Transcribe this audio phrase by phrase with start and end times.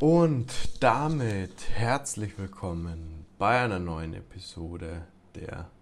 [0.00, 5.02] Und damit herzlich willkommen bei einer neuen Episode
[5.34, 5.72] der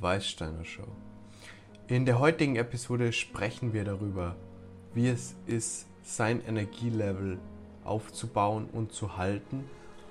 [0.00, 0.88] Weißsteiner Show.
[1.86, 4.34] In der heutigen Episode sprechen wir darüber,
[4.94, 7.38] wie es ist, sein Energielevel
[7.84, 9.70] aufzubauen und zu halten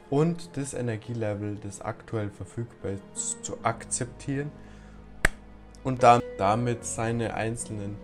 [0.09, 4.49] und das Energielevel, das aktuell verfügbar ist, zu akzeptieren
[5.83, 7.97] und damit seine einzelnen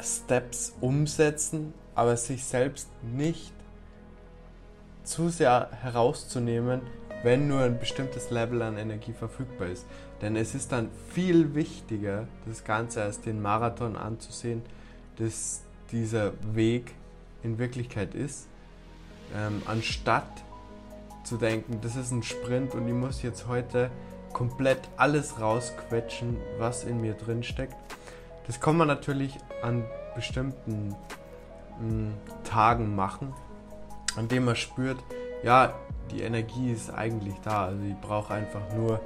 [0.00, 3.52] Steps umsetzen, aber sich selbst nicht
[5.04, 6.82] zu sehr herauszunehmen,
[7.22, 9.86] wenn nur ein bestimmtes Level an Energie verfügbar ist.
[10.20, 14.62] Denn es ist dann viel wichtiger, das Ganze als den Marathon anzusehen,
[15.16, 16.94] dass dieser Weg
[17.42, 18.48] in Wirklichkeit ist,
[19.36, 20.44] ähm, anstatt
[21.24, 23.90] zu denken, das ist ein Sprint und ich muss jetzt heute
[24.32, 27.76] komplett alles rausquetschen, was in mir drin steckt.
[28.46, 30.96] Das kann man natürlich an bestimmten mh,
[31.80, 33.32] hm, Tagen machen,
[34.16, 34.98] an dem man spürt,
[35.42, 35.74] ja,
[36.10, 37.66] die Energie ist eigentlich da.
[37.66, 39.00] Also ich brauche einfach nur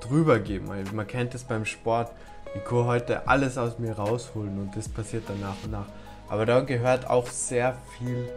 [0.00, 0.68] drüber geben.
[0.92, 2.12] Man kennt es beim Sport.
[2.54, 5.86] Ich kann heute alles aus mir rausholen und das passiert dann nach und nach.
[6.28, 8.28] Aber da gehört auch sehr viel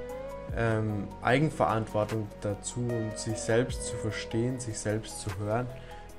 [0.55, 5.67] ähm, Eigenverantwortung dazu und sich selbst zu verstehen, sich selbst zu hören,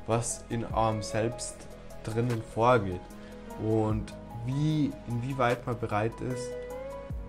[0.07, 1.57] was in eurem Selbst
[2.05, 3.01] drinnen vorgeht
[3.63, 4.13] und
[4.47, 6.49] wie, inwieweit man bereit ist,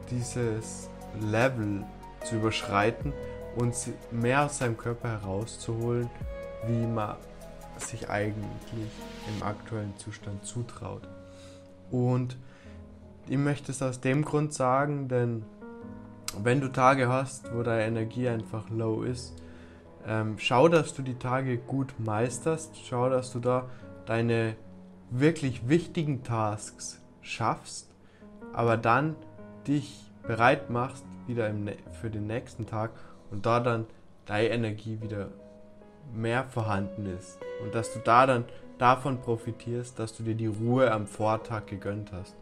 [0.10, 1.84] dieses Level
[2.24, 3.14] zu überschreiten
[3.56, 3.76] und
[4.12, 6.10] mehr aus seinem Körper herauszuholen,
[6.68, 7.16] wie man
[7.78, 8.90] sich eigentlich
[9.36, 11.08] im aktuellen Zustand zutraut.
[11.92, 12.38] Und
[13.28, 15.44] ich möchte es aus dem Grund sagen, denn
[16.42, 19.34] wenn du Tage hast, wo deine Energie einfach low ist,
[20.06, 23.70] ähm, schau, dass du die Tage gut meisterst, schau, dass du da
[24.06, 24.56] deine
[25.10, 27.90] wirklich wichtigen Tasks schaffst,
[28.52, 29.16] aber dann
[29.68, 31.70] dich bereit machst, wieder im,
[32.02, 32.92] für den nächsten Tag
[33.32, 33.86] und da dann
[34.26, 35.30] deine Energie wieder
[36.14, 38.46] mehr vorhanden ist und dass du da dann
[38.78, 42.36] davon profitierst, dass du dir die Ruhe am Vortag gegönnt hast.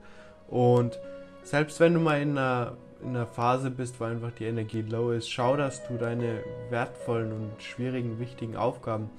[0.47, 0.99] Und
[1.43, 5.11] selbst wenn du mal in einer, in einer Phase bist, wo einfach die Energie low
[5.11, 9.09] ist, schau, dass du deine wertvollen und schwierigen, wichtigen Aufgaben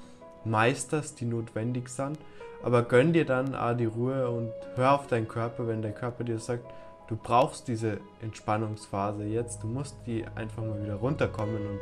[0.44, 2.18] meisterst, die notwendig sind.
[2.62, 6.22] Aber gönn dir dann auch die Ruhe und hör auf deinen Körper, wenn dein Körper
[6.24, 6.64] dir sagt,
[7.08, 11.80] du brauchst diese Entspannungsphase jetzt, du musst die einfach mal wieder runterkommen und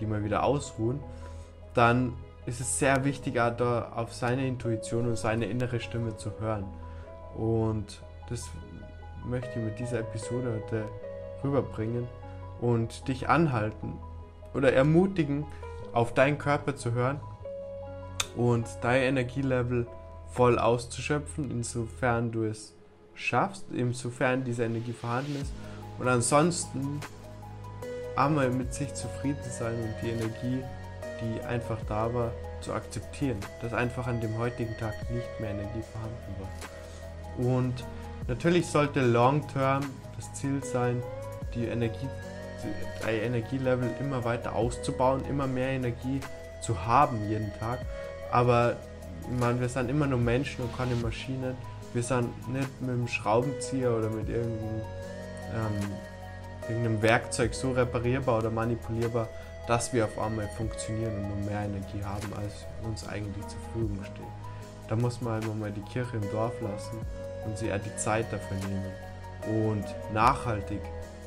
[0.00, 1.00] die mal wieder ausruhen,
[1.74, 2.14] dann
[2.46, 6.64] ist es sehr wichtig, da auf seine Intuition und seine innere Stimme zu hören.
[7.36, 8.48] Und das
[9.24, 10.84] möchte ich mit dieser Episode heute
[11.42, 12.06] rüberbringen
[12.60, 13.94] und dich anhalten
[14.54, 15.46] oder ermutigen,
[15.92, 17.20] auf deinen Körper zu hören
[18.36, 19.86] und dein Energielevel
[20.32, 22.74] voll auszuschöpfen, insofern du es
[23.14, 25.52] schaffst, insofern diese Energie vorhanden ist.
[25.98, 27.00] Und ansonsten
[28.16, 30.62] einmal mit sich zufrieden sein und die Energie,
[31.20, 35.82] die einfach da war, zu akzeptieren, dass einfach an dem heutigen Tag nicht mehr Energie
[35.92, 37.52] vorhanden war.
[37.52, 37.84] Und
[38.26, 39.82] natürlich sollte long term
[40.16, 41.02] das Ziel sein,
[41.54, 42.08] die Energie,
[43.06, 46.20] die Energielevel immer weiter auszubauen, immer mehr Energie
[46.62, 47.80] zu haben jeden Tag.
[48.32, 48.76] Aber
[49.38, 51.56] meine, wir sind immer nur Menschen und keine Maschinen
[51.94, 54.82] wir sind nicht mit dem Schraubenzieher oder mit irgendeinem,
[55.54, 55.90] ähm,
[56.68, 59.28] irgendeinem Werkzeug so reparierbar oder manipulierbar,
[59.68, 63.98] dass wir auf einmal funktionieren und nur mehr Energie haben, als uns eigentlich zur Verfügung
[64.04, 64.26] steht.
[64.88, 66.98] Da muss man einfach mal die Kirche im Dorf lassen
[67.46, 70.80] und sich auch die Zeit dafür nehmen und nachhaltig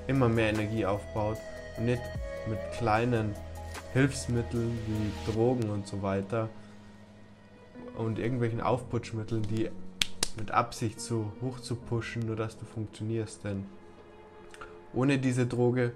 [0.08, 1.38] immer mehr Energie aufbaut
[1.78, 2.02] und nicht
[2.48, 3.34] mit kleinen
[3.94, 6.50] Hilfsmitteln wie Drogen und so weiter
[7.98, 9.70] und irgendwelchen Aufputschmitteln, die
[10.38, 13.44] mit Absicht so hoch zu pushen, nur dass du funktionierst.
[13.44, 13.66] Denn
[14.94, 15.94] ohne diese Droge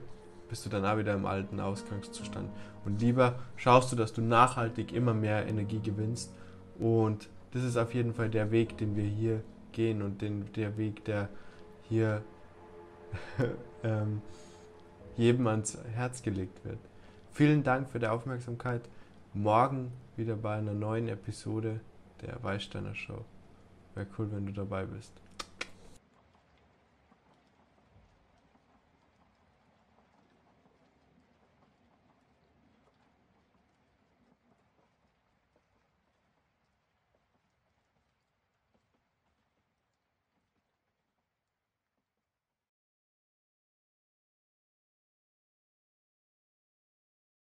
[0.50, 2.50] bist du dann auch wieder im alten Ausgangszustand.
[2.84, 6.34] Und lieber schaust du, dass du nachhaltig immer mehr Energie gewinnst.
[6.80, 10.78] Und das ist auf jeden Fall der Weg, den wir hier gehen und den, der
[10.78, 11.30] Weg, der
[11.88, 12.22] hier
[13.84, 14.22] ähm,
[15.18, 16.80] jedem ans Herz gelegt wird.
[17.32, 18.82] Vielen Dank für die Aufmerksamkeit.
[19.34, 21.80] Morgen wieder bei einer neuen Episode
[22.22, 23.24] der Weißsteiner Show.
[23.96, 25.12] Wäre cool, wenn du dabei bist.